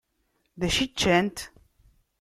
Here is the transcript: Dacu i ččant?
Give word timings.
Dacu 0.59 0.79
i 0.85 0.87
ččant? 0.91 1.37